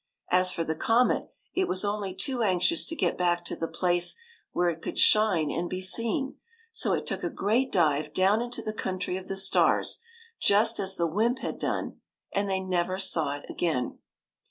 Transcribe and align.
As 0.31 0.51
for 0.51 0.63
the 0.63 0.73
comet, 0.73 1.31
it 1.53 1.67
was 1.67 1.85
only 1.85 2.15
too 2.15 2.41
anxious 2.41 2.87
to 2.87 2.95
get 2.95 3.19
back 3.19 3.45
to 3.45 3.55
the 3.55 3.67
place 3.67 4.15
where 4.51 4.67
it 4.67 4.81
could 4.81 4.97
shine 4.97 5.51
and 5.51 5.69
be 5.69 5.79
seen; 5.79 6.37
so 6.71 6.93
it 6.93 7.05
took 7.05 7.23
a 7.23 7.29
great 7.29 7.71
dive 7.71 8.11
down 8.11 8.41
into 8.41 8.63
the 8.63 8.73
country 8.73 9.15
of 9.15 9.27
the 9.27 9.35
stars, 9.35 9.99
just 10.39 10.79
as 10.79 10.95
the 10.95 11.05
wymp 11.05 11.37
had 11.43 11.59
done, 11.59 12.01
and 12.33 12.49
they 12.49 12.61
never 12.61 12.97
saw 12.97 13.33
it 13.35 13.45
again. 13.47 13.99